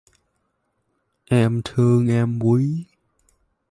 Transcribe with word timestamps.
Em 1.29 1.61
thương 1.65 2.07
em 2.07 2.39
quý 2.43 2.85